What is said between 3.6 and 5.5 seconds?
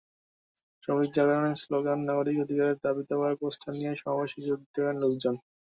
নিয়ে সমাবেশে যোগ দেবেন লোকজন।